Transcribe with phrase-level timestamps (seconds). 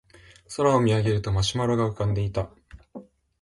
[0.57, 2.49] 空を見上げるとマシュマロが浮かんでいた